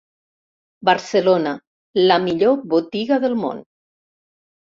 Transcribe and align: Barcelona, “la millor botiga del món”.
Barcelona, 0.87 1.51
“la 2.11 2.17
millor 2.23 2.57
botiga 2.73 3.19
del 3.27 3.37
món”. 3.45 3.63